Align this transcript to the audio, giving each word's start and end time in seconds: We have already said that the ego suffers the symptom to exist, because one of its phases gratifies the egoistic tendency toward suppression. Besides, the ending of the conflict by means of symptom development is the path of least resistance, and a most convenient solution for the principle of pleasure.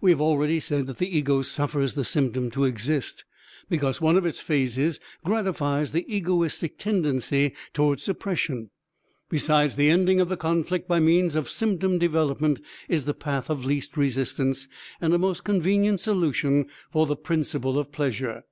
We 0.00 0.12
have 0.12 0.20
already 0.20 0.60
said 0.60 0.86
that 0.86 0.98
the 0.98 1.18
ego 1.18 1.42
suffers 1.42 1.94
the 1.94 2.04
symptom 2.04 2.52
to 2.52 2.62
exist, 2.62 3.24
because 3.68 4.00
one 4.00 4.16
of 4.16 4.24
its 4.24 4.40
phases 4.40 5.00
gratifies 5.24 5.90
the 5.90 6.04
egoistic 6.06 6.78
tendency 6.78 7.52
toward 7.72 7.98
suppression. 7.98 8.70
Besides, 9.28 9.74
the 9.74 9.90
ending 9.90 10.20
of 10.20 10.28
the 10.28 10.36
conflict 10.36 10.86
by 10.86 11.00
means 11.00 11.34
of 11.34 11.50
symptom 11.50 11.98
development 11.98 12.60
is 12.88 13.06
the 13.06 13.12
path 13.14 13.50
of 13.50 13.64
least 13.64 13.96
resistance, 13.96 14.68
and 15.00 15.12
a 15.12 15.18
most 15.18 15.42
convenient 15.42 15.98
solution 15.98 16.66
for 16.92 17.04
the 17.04 17.16
principle 17.16 17.76
of 17.76 17.90
pleasure. 17.90 18.44